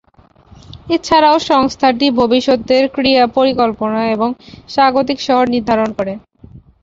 [0.89, 4.29] এছাড়াও সংস্থাটি ভবিষ্যতের ক্রীড়া পরিকল্পনা এবং
[4.69, 6.13] স্বাগতিক শহর নির্ধারণ করে।